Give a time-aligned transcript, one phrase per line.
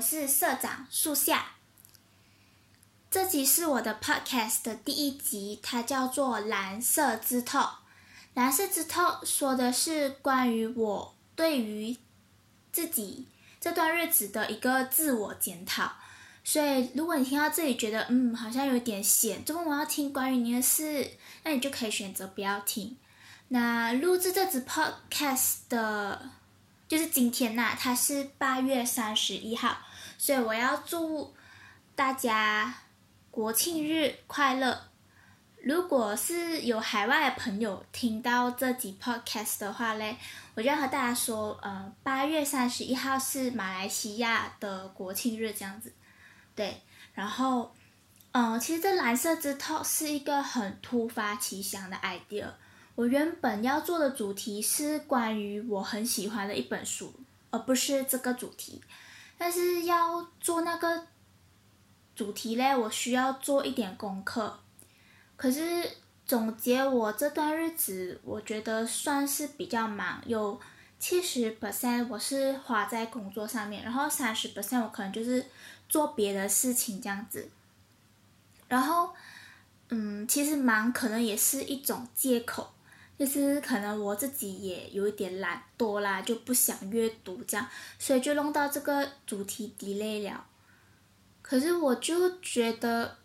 [0.00, 1.48] 我是社长树下。
[3.10, 7.58] 这集是我的 Podcast 的第一集，它叫做《蓝色之透》。
[8.32, 11.98] 蓝色之透说的是关于我对于
[12.72, 13.26] 自己
[13.60, 15.92] 这段日子的一个自我检讨。
[16.42, 21.10] 所以，如果你听到这里觉得嗯好像有点闲，怎么我要听关于你的事，
[21.44, 22.96] 那你就可以选择不要听。
[23.48, 26.30] 那录制这支 podcast 的，
[26.88, 29.76] 就是今天呐、它是八月三十一号，
[30.20, 31.34] 所以我要祝
[31.94, 32.74] 大家
[33.30, 34.78] 国庆日快乐。
[35.62, 40.14] 如果是有海外的朋友听到这集 podcast 的话嘞，
[40.54, 45.90] 我就要和大家说，呃，八月三十一号是马来西亚的国庆日，这样子，
[46.54, 46.82] 对。
[47.14, 47.74] 然后，
[48.32, 52.44] 嗯、其实这蓝色之透是一个很突发奇想的 idea。
[52.94, 57.10] 我原本要做的主题是关于我很喜欢的一本书，
[57.48, 58.82] 而不是这个主题。
[59.40, 61.06] 但是要做那个
[62.14, 64.60] 主题嘞，我需要做一点功课。
[65.34, 65.90] 可是
[66.26, 70.60] 总结我这段日子，我觉得算是比较忙，有
[70.98, 75.46] 七十 percent 我是花在工作上面，然后三十 percent 我可能就是
[75.88, 77.48] 做别的事情这样子。
[78.68, 79.14] 然后，
[79.88, 82.70] 嗯，其实忙可能也是一种借口。
[83.20, 87.68] 就是可能我自己也有一点懒惰啦，就不想阅读这样，
[87.98, 90.46] 所以就弄到这个主题 delay 了。
[91.42, 93.18] 可是我就觉得，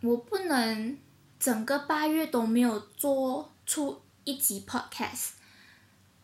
[0.00, 0.96] 我不能
[1.40, 5.30] 整个八月都没有做出一集 podcast，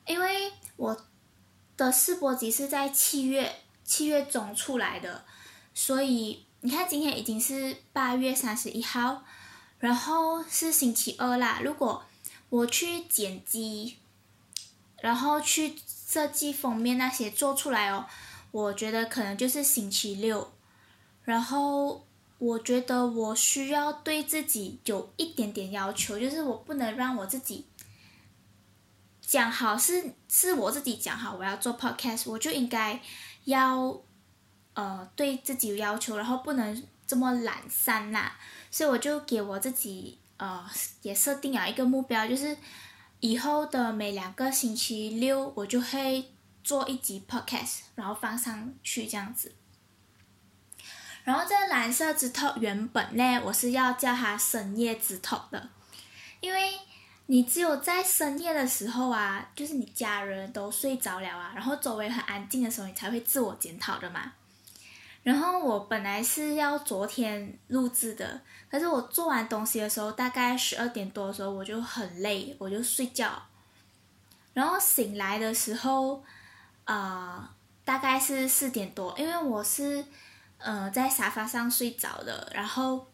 [0.07, 0.97] 因为我
[1.77, 5.25] 的试播集是在七月七月中出来的，
[5.75, 9.25] 所以你看今天已经是八月三十一号，
[9.81, 12.05] 然后是星期二啦，如果。
[12.51, 13.97] 我去剪辑，
[15.01, 18.07] 然后去设计封面那些做出来哦，
[18.51, 20.53] 我觉得可能就是星期六，
[21.23, 22.05] 然后
[22.39, 27.67] 我觉得我需要对自己有一点点要求，就是我不能让我自己
[29.21, 33.01] 讲好是是我自己讲好我要做 podcast，我就应该
[33.45, 34.03] 要
[34.75, 38.33] 呃对自己有要求，然后不能这么懒散呐、
[38.73, 40.19] 所以我就给我自己。
[40.41, 40.65] 呃，
[41.03, 42.57] 也设定了一个目标，就是
[43.21, 46.33] 以后的每两个星期六，我就会
[46.65, 49.55] 做一集 podcast，然后放上去这样子。
[51.25, 55.69] 然后这个蓝色之透原本呢，我是要叫它深夜之透的，
[56.41, 56.73] 因为
[57.27, 64.33] 你只有在深夜的时候啊，就是你家人都睡着了啊，然后周围很安静的时候，你才会自我检讨的嘛。
[65.23, 73.31] 然后我本来是要昨天录制的，可是我做完东西的时候，大概十二点多的时候我就很累，我就睡觉。
[74.55, 76.25] 然后醒来的时候，
[76.87, 77.47] 呃，
[77.85, 80.03] 大概是四点多，因为我是
[80.57, 83.07] 呃在沙发上睡着的，然后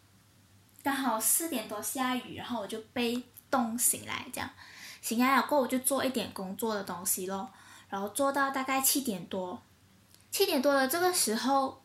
[0.84, 4.48] 刚好四点多下雨，然后我就被冻醒来，这样
[5.02, 7.50] 醒来了过后我就做一点工作的东西咯，
[7.88, 9.60] 然后做到大概七点多，
[10.30, 11.82] 七点多的这个时候。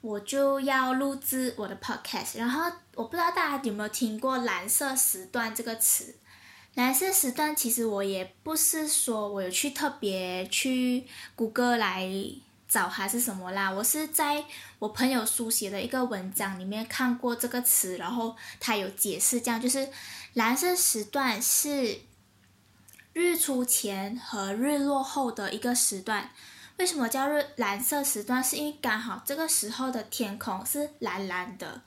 [0.00, 6.16] 我就要录制我的 podcast，然后我不知道大家有没有听过“蓝色时段”这个词。
[6.74, 12.08] 蓝色时段其实我也不是说我有去特别去谷歌来
[12.68, 14.44] 找还是什么啦，我是在
[14.78, 19.88] 我朋友书写的一个文章里面看过这个词，然后他有解释，这样就是
[20.34, 22.02] 蓝色时段是
[23.12, 26.30] 日出前和日落后的一个时段。
[26.80, 28.42] 为什么叫日蓝色时段？
[28.42, 31.82] 是因为刚好这个时候的天空是蓝蓝的，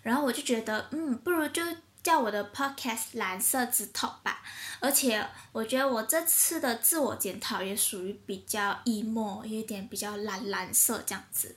[0.00, 1.60] 然后我就觉得，嗯，不如就
[2.04, 4.40] 叫我的 podcast 蓝色之透吧。
[4.78, 11.56] 而且我觉得我这次的自我检讨也属于比较 emo，有点比较蓝蓝色这样子，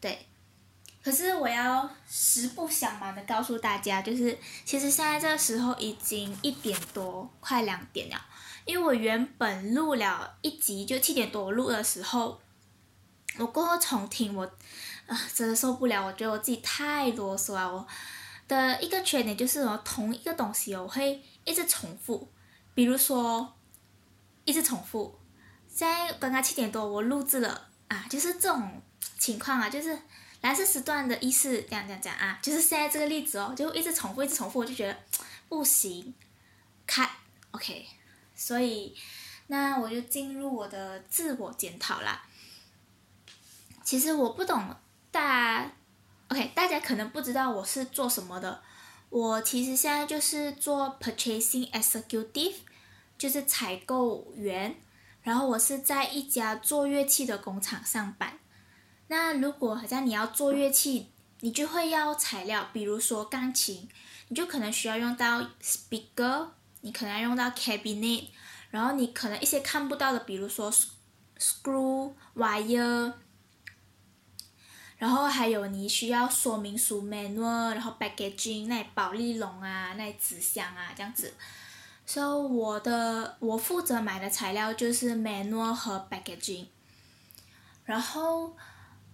[0.00, 0.26] 对。
[1.04, 8.16] 可是我要实不相瞒的告诉大家，就是其实现在这个时候已经一点多，快两点了。
[8.64, 12.40] 因为我原本录了一集，就七点多录的时候，
[13.38, 14.44] 我过后重听我，
[15.06, 17.72] 啊，真的受不了，我觉得我自己太啰嗦了。
[17.72, 17.86] 我
[18.48, 22.28] 的一个缺点就是我同一个东西我会一直重复，
[22.74, 23.54] 比如说
[24.44, 25.18] 一直重复。
[25.68, 28.82] 现在刚刚七点多我录制了啊，就是这种
[29.18, 29.98] 情况啊，就是
[30.40, 34.96] 蓝色时段的意思，这样这样这样啊，就是现在这个例子哦，就一直重复一直重复，我就觉得
[35.48, 36.14] 不行，
[36.86, 37.10] 看
[37.50, 37.86] ，OK。
[38.34, 38.96] 所以，
[39.46, 42.22] 那我就进入我的自我检讨啦。
[43.82, 44.74] 其实我不懂
[45.10, 45.70] 大
[46.28, 48.62] ，OK，大家可能不知道我是做什么的。
[49.10, 52.54] 我其实现在就是做 Purchasing Executive，
[53.16, 54.74] 就是采购员，
[55.22, 58.38] 然后我是在一家做乐器的工厂上班。
[59.08, 61.10] 那如果好像你要做乐器，
[61.40, 63.88] 你就会要材料，比如说钢琴，
[64.28, 66.48] 你就可能需要用到 speaker，
[66.84, 68.26] 你可能要用到 cabinet，
[68.70, 70.70] 然后你可能一些看不到的，比如说
[71.38, 73.12] screw wire，
[74.98, 81.32] 然后还有你需要说明书 manual，然后 packaging 那保丽龙啊，那纸箱啊这样子。
[82.04, 86.66] 所以我的我负责买的材料就是 manual 和 packaging，
[87.84, 88.54] 然后。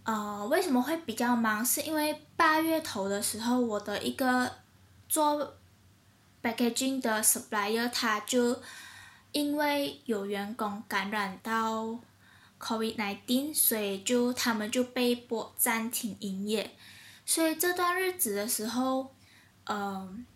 [0.02, 1.64] 呃，为什么会比较忙？
[1.64, 4.50] 是因为八月头的时候，我的一个
[5.10, 5.54] 做
[6.42, 8.60] packaging 的 supplier，他就
[9.32, 11.98] 因为有员工感染到
[12.58, 16.76] COVID-19，所以就他们就被迫暂停营业。
[17.24, 19.14] 所以这段日子的时候，
[19.64, 20.26] 嗯、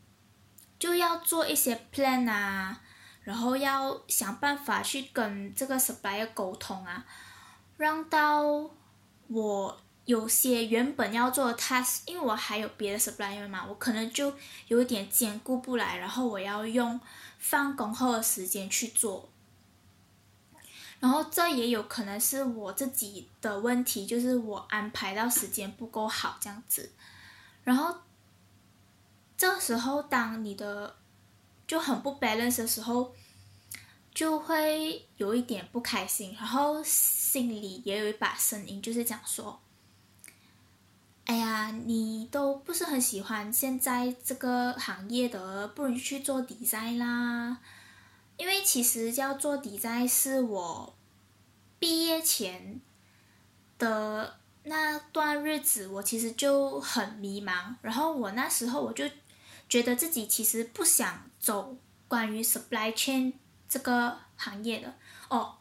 [0.79, 2.81] 就要做一些 plan 啊，
[3.23, 7.05] 然后要想办法去跟这个 supplier 沟通啊，
[7.77, 8.71] 让到。
[9.29, 14.35] 我有些原本要做的 task，因为我还有别的 supplier 嘛，我可能就
[14.69, 17.01] 有一点兼顾不来，然后我要用
[17.39, 19.29] 放工后的时间去做，
[21.01, 26.93] 然后这也有可能是我自己的问题，就是我安排到时间不够好这样子，
[27.63, 27.97] 然后
[29.37, 30.97] 这时候当你的
[31.67, 33.15] 就很不 balance 的时候。
[34.15, 39.61] 就会有一点不开心，然后心里也有一把声音，就是讲说
[41.25, 47.59] ：“哎呀，你都不是很喜欢现在这个行业的，不如去做 design 啦。”
[48.37, 50.95] 因为其实要做 design 是我
[51.79, 52.81] 毕业前
[53.79, 57.77] 的那段日子，我其实就很迷茫。
[57.81, 59.09] 然后我那时候我就
[59.69, 61.77] 觉得自己其实不想走
[62.09, 63.35] 关于 supply chain。
[63.69, 64.95] 这个行业的
[65.29, 65.55] 哦，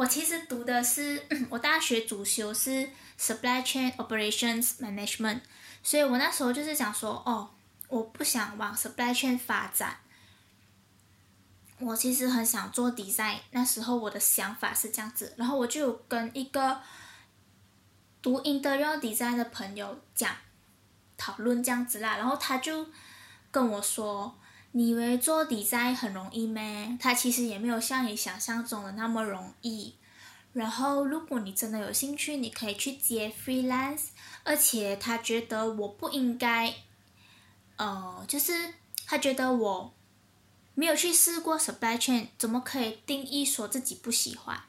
[0.00, 2.88] 我其实读的是我大学主修是
[3.18, 5.40] Supply Chain Operations Management，
[5.82, 7.50] 所以我那时候就是想说哦，
[7.88, 9.98] 我不想往 Supply Chain 发展，
[11.80, 16.80] 我其实很想做 Design，那时候我的想法是这样子，然后我就跟一个
[18.22, 20.34] 读 Interior Design 的朋友讲
[21.18, 22.86] 讨论这样子啦，然后他就
[23.50, 24.34] 跟我说。
[24.72, 26.96] 你以为做 design 很容易咩？
[27.00, 29.94] 它其实也没有像你想象中的那么容易。
[30.52, 34.06] 然后，如果你真的有兴趣，你可以去接 freelance。
[34.42, 36.74] 而且，他觉得我不应该，
[37.76, 38.74] 呃，就是
[39.06, 39.94] 他觉得我
[40.74, 44.60] 没有去试过 supply chain，怎么可以定义说自己不喜欢？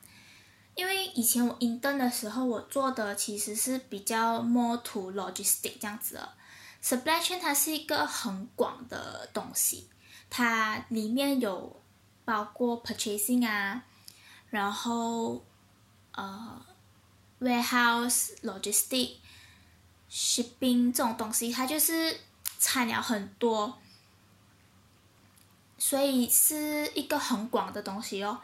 [0.75, 6.33] 因为以前我 intern 的时候，我做的其实是比较 more to logistic 这样子的。
[6.81, 9.88] Supply chain 它是一个很广的东西，
[10.30, 11.81] 它里面有
[12.25, 13.83] 包括 purchasing 啊，
[14.50, 15.45] 然后
[16.13, 16.66] 呃
[17.39, 19.18] warehouse logistic
[20.10, 22.19] shipping 这种东西，它就是
[22.57, 23.80] 参了很多，
[25.78, 28.42] 所以是一个很广的东西哦。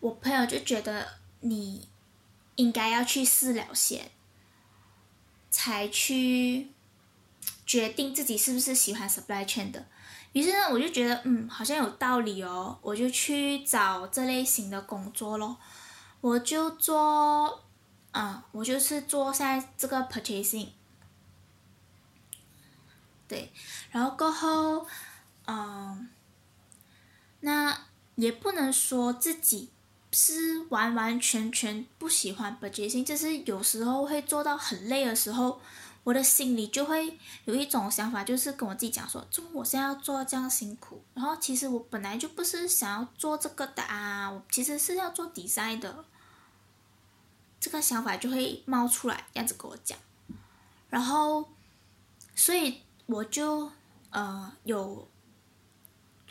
[0.00, 1.88] 我朋友就觉得你
[2.56, 4.10] 应该要去试了先，
[5.50, 6.72] 才去。
[7.68, 9.84] 决定自己是不是喜欢 supply chain 的，
[10.32, 15.58] 于是呢，我就觉得嗯，好像有道理哦，我就去找这类型的工作咯。
[16.22, 17.62] 我就做，
[18.12, 20.68] 嗯，我就是做现在这个 purchasing，
[23.28, 23.52] 对，
[23.90, 24.86] 然后过后，
[25.46, 26.08] 嗯，
[27.40, 27.78] 那
[28.14, 29.68] 也不能说自己
[30.10, 35.60] 是完完全全不喜欢 purchasing，就是有时候会做到很累的时候。
[36.08, 41.02] 我的心里就会有一种想法，就是跟我自己讲说：，怎么我现在要做这样辛苦？
[41.12, 46.06] 然后其实我本来就不是想要做这个的啊，我其实是要做 design 的。
[47.60, 49.98] 这个想法就会冒出来，这样子跟我讲。
[50.88, 51.46] 然后，
[52.34, 53.70] 所以我就
[54.08, 55.06] 呃有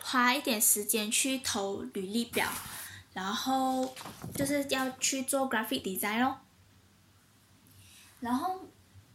[0.02, 2.50] 花一点时间去投履历表，
[3.14, 3.94] 然后
[4.34, 6.40] 就是要去做 graphic design 咯。
[8.20, 8.62] 然后。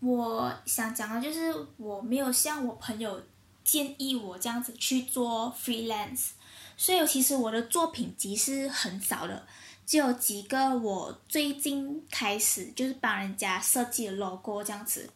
[0.05, 3.23] 我想讲的就是，我没有像我朋友
[3.63, 6.31] 建议我这样子去做 freelance，
[6.77, 9.47] 所以其实我的作品集是很少的，
[9.87, 15.09] 只有几个我最近开始就是帮人家设计的 logo 这样子。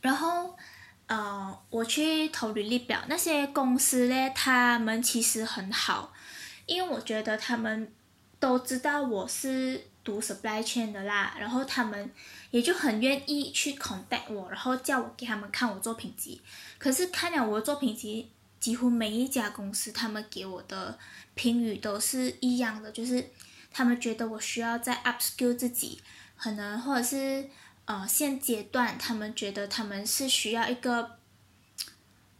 [0.00, 0.56] 然后，
[1.06, 6.12] 呃，我去投履历表，那些公司呢，他们其实很好，
[6.66, 7.92] 因为我觉得他们
[8.40, 9.86] 都知道我是。
[10.06, 12.08] 读 supply chain 的啦，然后他们
[12.52, 16.40] 也就很愿意去 contact 我，然后叫我给他们看我作品集。
[16.78, 20.96] 可是看了我的作品集，几乎每一家公司他们给我的
[21.34, 23.32] 评语都是一样的，就是
[23.72, 26.00] 他们觉得我需要再 upskill 自己，
[26.36, 27.50] 可能或者是
[27.86, 31.18] 呃现阶段他们觉得他们是需要一个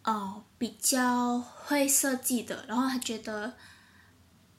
[0.05, 3.53] 哦、比较会设计的，然后他觉得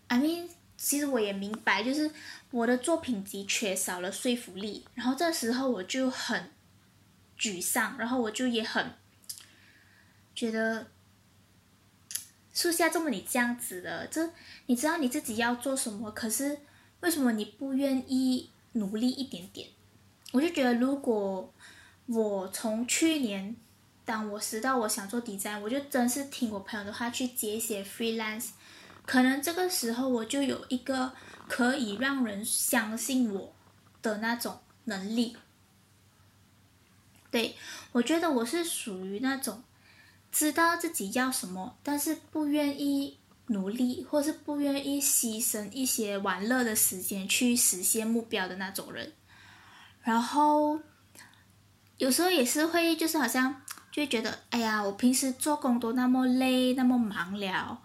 [0.09, 2.11] ，I mean，其实我也明白，就是
[2.51, 6.51] 我的作品集缺少了说服力，然后这时候我就很
[7.37, 8.93] 沮丧，然后我就也很。
[10.33, 10.87] 觉得
[12.53, 14.29] 树下这么你这样子的，这
[14.67, 16.59] 你知道你自己要做什么，可是
[17.01, 19.69] 为什么你不愿意努力一点点？
[20.31, 21.51] 我就觉得，如果
[22.05, 23.55] 我从去年，
[24.05, 28.49] 当我知道我想做 design，我就真是听我朋友的话去接一些 freelance，
[29.07, 31.11] 可能这个时候我就有一个
[31.47, 33.55] 可以让人相信我
[34.03, 35.35] 的那种能力。
[37.31, 37.55] 对，
[37.93, 39.63] 我觉得我是属于那种。
[40.29, 49.13] 知道自己要什么，但是不愿意努力，或是不愿意牺牲一些玩乐的时间去实现目标的那种人。
[50.03, 50.79] 然后
[51.97, 57.81] 有时候也是会，就是好像就觉得，哎呀，我平时做工都那么累，那么忙了，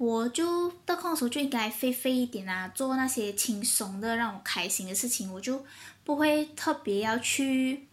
[0.00, 5.62] 我就得空的时候就应该废废一点啊，做那些轻松的让我开心的事情，我就
[6.04, 7.86] 不会特别要去。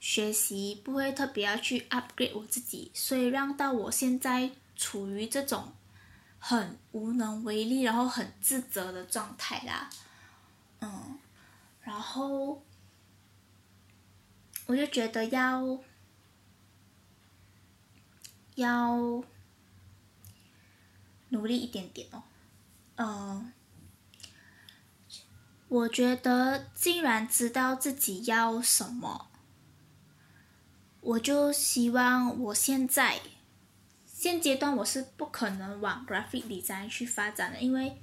[0.00, 5.72] 学习不会特别要去 upgrade 我自己，所以让到我现在处于这种
[6.38, 9.90] 很无能为力，然后很自责的状态啦。
[10.80, 11.18] 嗯，
[11.82, 12.62] 然后
[14.66, 15.80] 我就觉得要
[18.54, 19.22] 要
[21.30, 22.22] 努力一点点哦。
[22.96, 23.52] 嗯，
[25.68, 29.26] 我觉得既然知道自己要什么。
[31.00, 33.20] 我就希望我现在
[34.04, 37.96] 现阶段我是不可能往 graphic design 去发展的，因为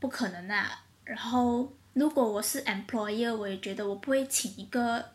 [0.00, 0.84] 不可能啊。
[1.04, 5.12] 然后如果我是 employer，我也觉得我不会请一个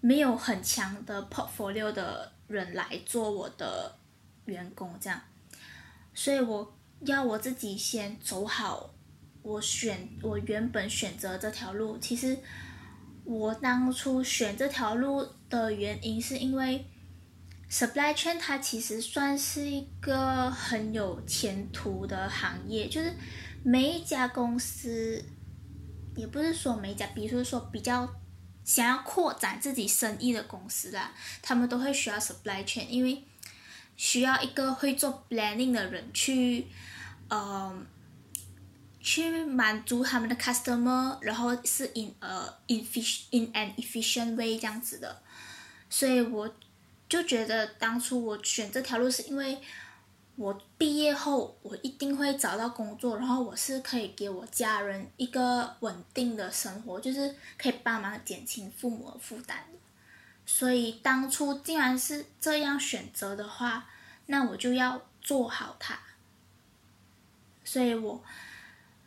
[0.00, 3.96] 没有很强的 portfolio 的人来做我的
[4.46, 5.20] 员工这样。
[6.22, 8.90] 所以我要我自己先走好，
[9.40, 12.36] 我选我原本选择这条路，其实。
[13.22, 16.84] 我当初选这条路的原因，是因为
[17.70, 23.14] supply chain 它其实算是一个很有前途的行业，就是
[23.62, 25.22] 每一家公司，
[26.16, 28.08] 也不是说每一家，比如说比较
[28.64, 33.22] 想要扩展自己生意的公司啦，他们都会需要 supply chain，因为
[34.00, 36.66] 需要一个会做 planning 的人去，
[37.28, 37.86] 嗯。
[39.02, 45.22] 去满足他们的 customer，然后是 in a efficient in an efficient way 这样子的，
[45.88, 46.54] 所以我
[47.08, 49.58] 就觉得当初我选这条路是因为
[50.36, 59.64] 我毕业后我一定会找到工作，然后我是可以给我家人一个稳定的生活，就是可以帮忙减轻父母的负担。
[60.52, 63.86] 所以当初既然是这样选择的话，
[64.26, 65.96] 那我就要做好它。
[67.64, 68.22] 所以我。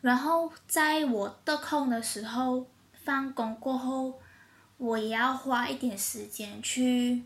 [0.00, 2.66] 然后在我得空的时候，
[3.04, 4.18] 放工过后，
[4.78, 7.22] 我也要花一点时间去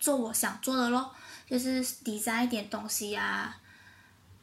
[0.00, 1.14] 做我想做的咯，
[1.48, 3.60] 就是 design 一点东西呀、啊。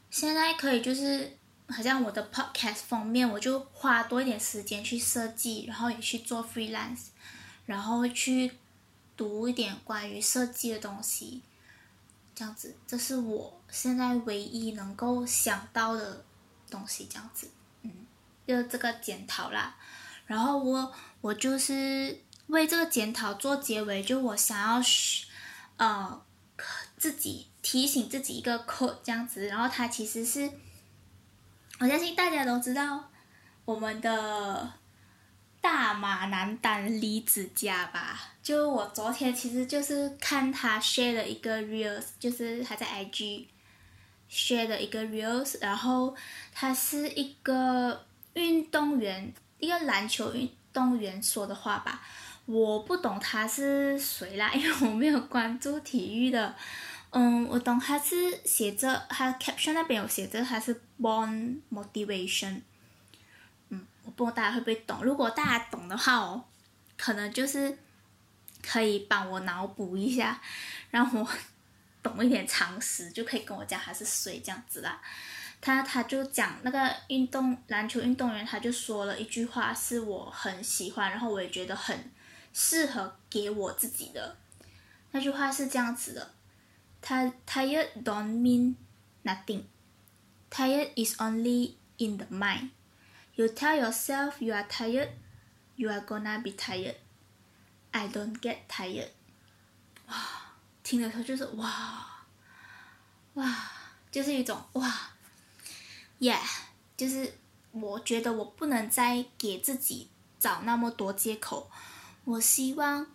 [0.09, 7.07] 现在可以就是，好像我的 podcast 封面，我就花多一点时间去设计，然后也去做 freelance，
[7.65, 8.51] 然后去
[9.15, 11.41] 读一点关于设计的东西，
[12.35, 16.23] 这样子，这是我现在唯一能够想到的。
[16.69, 17.47] 东西这样子，
[17.83, 17.91] 嗯，
[18.47, 19.75] 就这个检讨啦。
[20.25, 20.91] 然后我
[21.21, 24.81] 我就是为这个检讨做结尾，就我想要，
[25.77, 26.21] 呃，
[26.97, 29.45] 自己提醒自己一个课这样子。
[29.45, 30.49] 然后它其实是，
[31.79, 33.11] 我相信大家都知道
[33.65, 34.73] 我们的
[35.63, 38.19] 大马男单李子嘉吧？
[38.43, 43.45] 就我昨天其实就是看他 share 了一个 reels，就是他在 IG。
[44.29, 46.13] share 的一个 reels，然后
[46.51, 48.03] 他是一个
[48.33, 52.01] 运动员，一个篮球运动员说的话吧，
[52.45, 56.53] 我不懂他是谁啦， 因为我没有关注体育的，
[57.11, 62.61] 嗯，我懂他是写着他 caption 那边有写着他是 born motivation，
[63.73, 66.43] 嗯，我不知道大家会不会懂，如果大家懂的话哦，
[66.97, 67.77] 可能就是
[68.61, 70.41] 可以帮我脑补一下，
[70.91, 71.27] 让我。
[72.03, 75.01] 懂一点常识就可以跟我讲他是谁这样子啦。
[75.61, 82.11] 他他就讲那个运动篮球运动员，他就说了一句话是我很喜欢，然后我也觉得很
[82.51, 84.35] 适合给我自己的。
[85.11, 86.31] 那句话是这样子的
[87.01, 88.75] ：Tired don't mean
[89.23, 89.63] nothing.
[90.51, 92.71] Tired is only in the mind.
[93.35, 95.09] You tell yourself you are tired,
[95.75, 96.95] you are gonna be tired.
[97.91, 99.09] I don't get tired.
[100.07, 100.15] 哇，
[100.83, 102.25] 听的时候就是哇，
[103.33, 103.71] 哇，
[104.11, 105.11] 就是一种哇
[106.19, 106.39] ，yeah，
[106.95, 107.33] 就是
[107.71, 110.09] 我觉得我不能再给自己
[110.39, 111.69] 找那么多借口。
[112.25, 113.07] 我希望。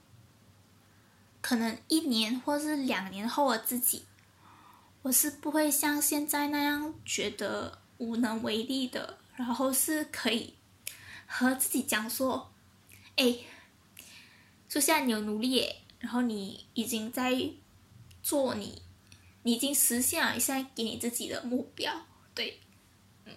[1.40, 4.04] 可能一年或是两年后的自己，
[5.02, 10.56] 我是不会像现在那样觉得无能为力的，然后是可以
[11.26, 12.52] 和自己讲说
[13.14, 13.36] ：“哎，
[14.68, 17.32] 说现在你有努力，然后你已经在
[18.20, 18.82] 做你，
[19.44, 22.04] 你已经实现了一下给你自己的目标。”
[22.34, 22.58] 对，
[23.26, 23.36] 嗯，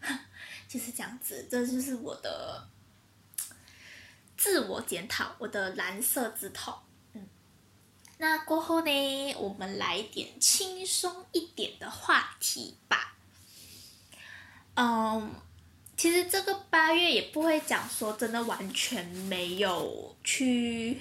[0.68, 2.68] 就是这样子，这就是我的
[4.36, 6.78] 自我检讨，我的蓝色之头。
[8.18, 13.09] 那过后呢，我们来点轻松一点的话题吧。
[14.82, 15.30] 嗯，
[15.94, 20.98] 其实这个八月也不会讲说真的完全没有去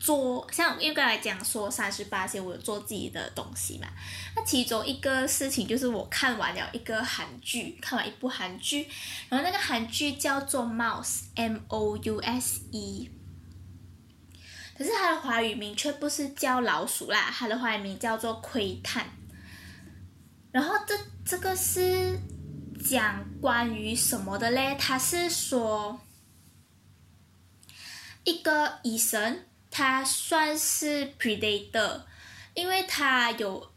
[0.00, 3.86] 做，像应该来讲说三十八天我有做自己的东西嘛。
[4.34, 8.88] 那其中一个事情就是我看完了一个韩剧，看完一部韩剧，
[9.28, 13.08] 然后那个韩剧叫做 Mouse，M O U S E。
[14.76, 19.06] 可是它的华语名却不是叫老鼠啦，它的华语名叫做窥探。
[20.50, 22.18] 然后这这个是
[22.88, 24.76] 讲关于什么的嘞？
[24.78, 26.00] 他是说
[28.24, 32.02] 一个医生，他算是 predator，
[32.54, 33.70] 因为他有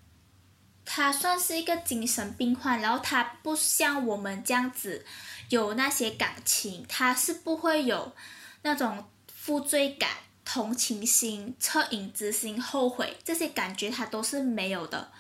[0.86, 5.06] 他算是一个精神病患，然后他不像我们这样子
[5.50, 8.14] 有那些感情，他是不会有
[8.62, 10.10] 那种负罪感。
[10.52, 15.12] 同情心、恻隐之心、后悔这些感觉他都是没有的，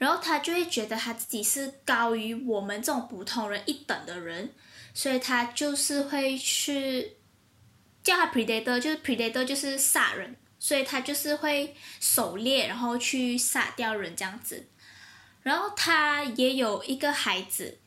[0.00, 4.54] 然后他就会觉得他自己是高于我们这种普通人一等的人，
[4.94, 7.18] 所以他就是会去
[8.02, 14.68] 叫他 predator，就是 predator 就是杀人，所以他就是会狩猎，然后去杀掉人这样子。
[15.42, 17.78] 然后他也有一个孩子。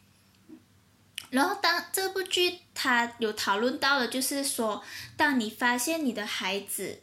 [1.31, 4.83] 然后，当这部剧他有讨论到的，就是说，
[5.17, 7.01] 当你发现你的孩子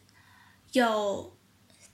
[0.71, 1.37] 有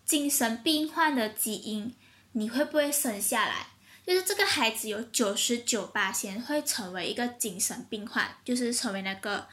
[0.04, 1.94] 精神病患的基因，
[2.38, 3.68] 你会不会生下来？
[4.06, 9.48] 就是这个孩子有九十九八先会成为一个精神病患，就是成为那个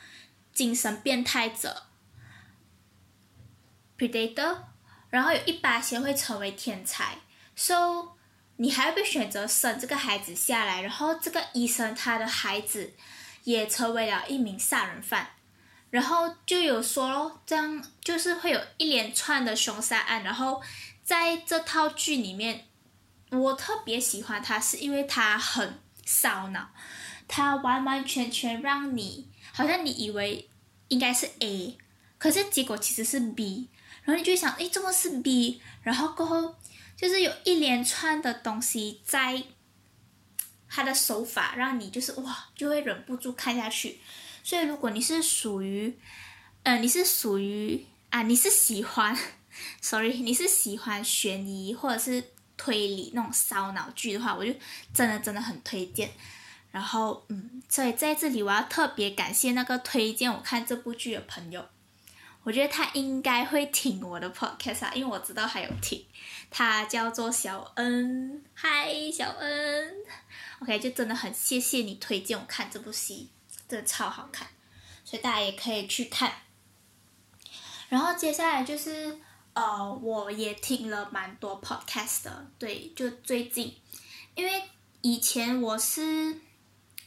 [0.54, 1.84] 精神变态者
[3.98, 4.58] （predator），
[5.10, 7.18] 然后有一趴会成为天才
[7.56, 8.10] ，so。
[8.58, 12.94] 你还会被选择生这个孩子下来，然后这个医生他的孩子
[13.46, 15.28] 也成为了一名杀人犯，
[15.90, 20.62] 然后就有说咯，这样就是会有一连串的凶杀案，然后
[21.04, 22.68] 在这套剧里面，
[23.40, 26.70] 我特别喜欢他，是因为他很烧脑，
[27.28, 30.50] 他完完全全让你好像你以为
[30.88, 31.78] 应该是 A，
[32.18, 33.70] 可是结果其实是 B，
[34.04, 35.62] 然后你就想，诶，怎么是 B？
[35.82, 36.56] 然后过后。
[36.96, 39.44] 就是有一连串的东西在，
[40.70, 44.00] 他的手法让你就是哇，就会忍不住看下去。
[44.44, 45.98] 所以如果你是属于，
[46.62, 49.18] 呃，你是属于啊，你是喜欢，
[49.82, 52.24] sorry，你是喜欢悬疑或者是
[52.58, 54.54] 推理那种烧脑剧的话，我就
[54.94, 56.12] 真的真的很推荐。
[56.72, 61.66] 然后嗯，所以在这里我要特别感谢那个推荐我看这部剧的朋友。
[62.44, 66.06] 我觉得他应该会听我的 podcast 啊，因为我知道他有听。
[66.52, 69.94] 他叫做小恩，嗨，小恩。
[70.60, 73.30] OK，就真的很谢谢你推荐我看这部戏，
[73.68, 74.48] 真的超好看，
[75.06, 76.34] 所以大家也可以去看。
[77.88, 79.20] 然后接下来就是，
[79.54, 83.76] 呃，我也听了蛮多 podcast 的，对，就最近，
[84.36, 84.64] 因为
[85.02, 86.40] 以前我是，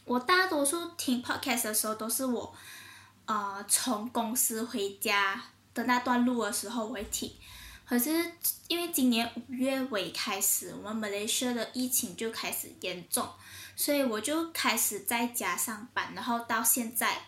[0.05, 2.55] 我大多数听 podcast 的时候都是我。
[3.29, 5.43] 呃，从公司回家
[5.75, 7.29] 的那段路的时候会听，
[7.85, 8.33] 可是
[8.69, 13.29] 因为今年五月尾开始，我们马来西亚的疫情就开始严重，
[13.75, 17.27] 所以我就开始在家上班，然后到现在，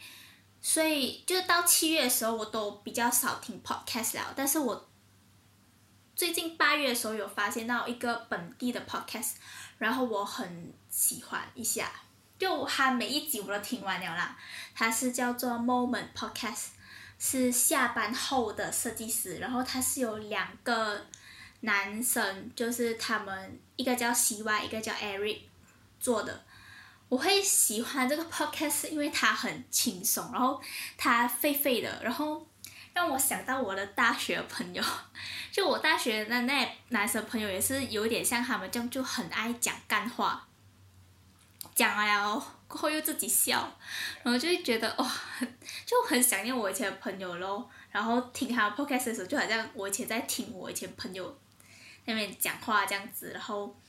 [0.63, 4.33] 所以就到七月的时候我都比较少听 podcast 了。
[4.37, 4.88] 但是我
[6.19, 9.35] 最近八月的时候有发现到一个本地的 podcast，
[9.79, 11.93] 然后我很喜欢一下。
[12.37, 14.37] 就它每一集我都听完了啦，
[14.75, 16.71] 它是叫做 Moment Podcast，
[17.21, 21.07] 是下班后的设计师，然后它是有两个
[21.61, 25.43] 男生，就是他们一个叫 CY，一个叫 Eric
[26.01, 26.43] 做的。
[27.09, 30.61] 我会喜欢这个 Podcast，因为它很轻松，然后
[30.97, 32.45] 它废废的，然后
[32.99, 34.83] 让我想到我的大学朋友，
[35.53, 40.49] 就我大学的那男生朋友也是有点像他们这样，就很爱讲干话，
[41.77, 43.73] 讲了过后又自己笑，
[44.25, 45.09] 然后就会觉得哇，
[45.87, 47.71] 就很想念我以前的朋友咯。
[47.93, 51.39] 然后听他 podcast 的时候，就好像我以前在听我以前朋友
[52.05, 53.81] 那边讲话这样子，然后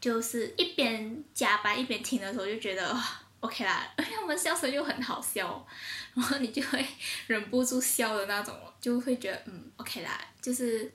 [0.00, 2.98] 就是一边加班一边听的时候，就觉得。
[3.46, 5.64] OK 啦， 而且他们笑声又很好笑，
[6.14, 6.84] 然后你就会
[7.28, 10.92] 忍不住笑的那种，就会觉得嗯 OK 啦，就是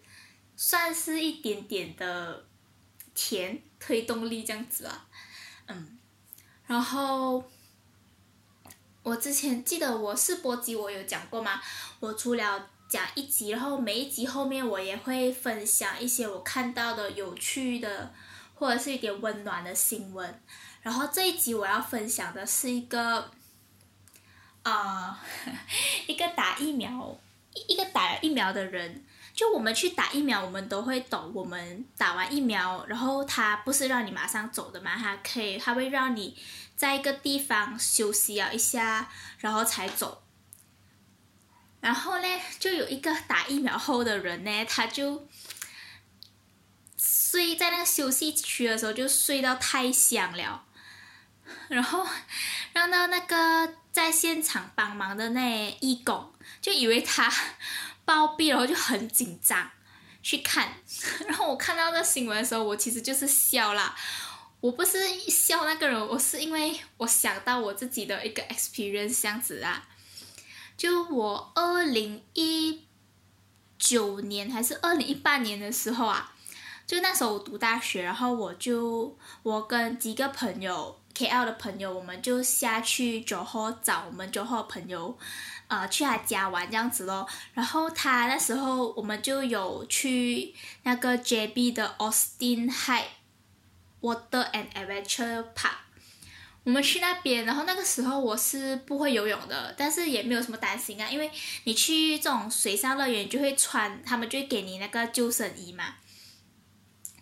[0.57, 2.45] 算是一点点的
[3.15, 5.07] 甜推动力这样子啊，
[5.67, 5.97] 嗯，
[6.67, 7.43] 然后
[9.03, 11.61] 我之前记得我试播集我有讲过吗？
[11.99, 18.13] 我除了讲一集，然后每一集后面我也会分享一些我看到的有趣的
[18.61, 20.39] 或者是一点温暖的新闻。
[20.83, 23.31] 然后这一集我要分享的是一个，
[24.61, 25.53] 啊、呃，
[26.05, 27.19] 一个打疫苗，
[27.55, 36.37] 一一个打疫苗的人，就我们去打疫苗，我们都会懂，我们打完疫苗，然后他不是让你马上走的嘛，他可以，他会让你
[36.75, 40.21] 在一个地方休息了一下，然后才走。
[41.79, 42.27] 然后呢，
[42.59, 45.27] 就有一个打疫苗后的人呢，他就。
[47.03, 50.63] 睡在那个休息区的时候，就睡到太香了，
[51.67, 52.05] 然后
[52.73, 57.27] 让到那个在现场帮忙的那义工就以为他
[58.05, 59.71] 暴毙，然后就很紧张
[60.21, 60.73] 去看。
[61.27, 63.95] 然后我看到那新闻的时候，我其实就是笑啦。
[64.59, 69.87] 我不是笑那个人，我是因为我想到我自己的一个 experience 这样子啊。
[70.77, 72.85] 就我二零一
[73.79, 76.30] 九年还是二零一八年的时候啊。
[76.91, 85.17] 就那时候我读大学，然后我就我跟几个朋友 KL 的朋友，我们就下去酒后找我们酒后朋友，
[85.69, 87.25] 呃，去他家玩这样子咯。
[87.53, 93.07] 然后他那时候我们就有去那个 JB 的 Austin High
[94.01, 95.77] Water and Adventure Park，
[96.65, 101.31] 我们去那边，然后那个时候我是不会游泳的，但是也没有什么担心啊，因为
[101.63, 105.95] 你去这种水上乐园就会穿，他们就会给你那个救生衣嘛。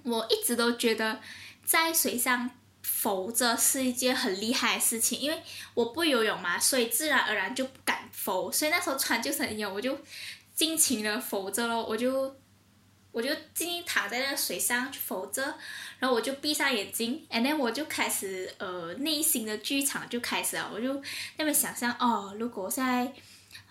[0.04, 1.20] 我一直都觉得
[1.64, 2.50] 在水上
[2.82, 5.42] 浮着是一件很厉害的事情，因为
[5.74, 8.52] 我不游泳嘛，所以自然而然就不敢浮。
[8.52, 9.98] 所以那时候穿救生衣，我就
[10.56, 12.36] 尽情的浮着咯，我就
[13.12, 15.42] 我就静静躺在那个水上去浮着，
[16.00, 20.94] 然后我就闭上眼睛，and then 我就开始呃内心的剧场就开始了，我就
[21.38, 23.14] 那边想象哦，如果我现在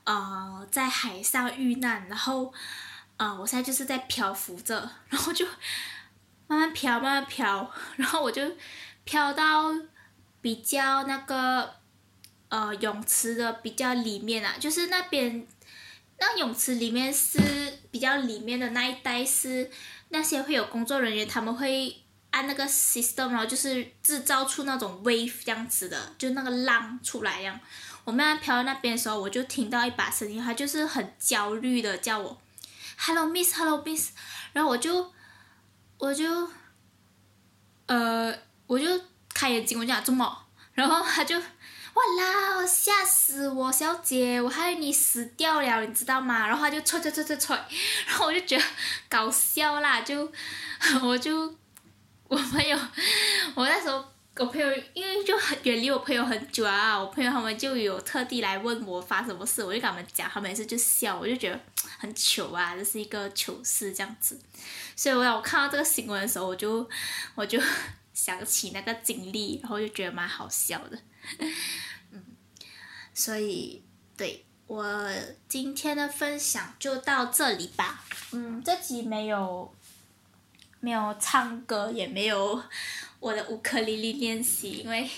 [0.04, 2.52] 呃在海上遇难，然后
[3.16, 5.46] 呃我现在就是在漂浮着，然后就。
[6.48, 8.42] 慢慢飘，慢慢飘， 然后我就
[9.04, 9.70] 飘到
[10.40, 11.74] 比较那个
[12.48, 15.46] 呃泳池的比较里面啊，就是那边
[16.18, 17.38] 那泳池里面是
[17.90, 19.70] 比较里面的那一带是
[20.08, 21.94] 那些会有工作人员，他们会
[22.30, 27.60] 按那个 system，然后就是制造出那种 wave 这样子的，就那个浪出来一样。
[28.04, 32.40] 我慢慢飘到那边的时候，我就听到一把声音，他就是很焦虑的叫我
[32.96, 34.12] ，Hello Miss，Hello Miss，
[34.54, 35.12] 然后我就。
[35.98, 36.48] 我就，
[37.86, 38.34] 呃，
[38.66, 38.86] 我就
[39.34, 40.46] 开眼睛，我就讲怎么？
[40.72, 41.44] 然后他就，哇
[42.18, 46.46] 啦，吓死我，小姐，我害你死掉了，你知道吗？
[46.46, 47.68] 然后他就踹踹踹踹踹，
[48.06, 48.64] 然后我就觉得
[49.08, 50.30] 搞笑啦，就，
[51.02, 51.54] 我就，
[52.28, 52.78] 我没有，
[53.56, 54.04] 我那时候。
[54.38, 61.60] 我朋友因为就很远离我朋友很久啊，我朋友他们就有特地来问我发什么事，我就跟他们讲，他们也是就笑，我就觉得
[61.98, 64.40] 很糗啊，这是一个糗事这样子。
[64.94, 66.88] 所以我我看到这个新闻的时候，我就
[67.34, 67.60] 我就
[68.14, 70.98] 想起那个经历，然后就觉得蛮好笑的。
[72.12, 72.24] 嗯，
[73.12, 73.82] 所以
[74.16, 75.10] 对我
[75.48, 78.04] 今天的分享就到这里吧。
[78.30, 79.74] 嗯，这集没有
[80.78, 82.62] 没有唱歌，也没有。
[83.20, 85.08] 我的乌克丽丽练习，因为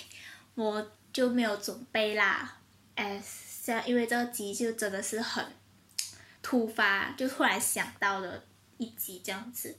[0.54, 2.58] 我就没有准备啦，
[2.94, 5.44] 哎，像因为这个集就真的是很
[6.42, 8.42] 突发，就突然想到的
[8.78, 9.76] 一集这样子，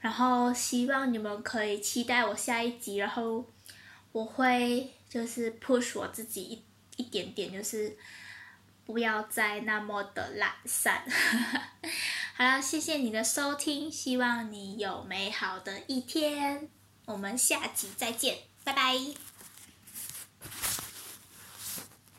[0.00, 3.44] 然后希望你们可以期待我下一集，然后
[4.12, 6.64] 我会就是 push 我自己一
[6.96, 7.96] 一点点，就是
[8.84, 11.04] 不要再那么的懒散。
[12.34, 16.68] 好了，谢谢你的收听，希望你有美好的一天。
[17.12, 18.94] 我们下期再见拜拜。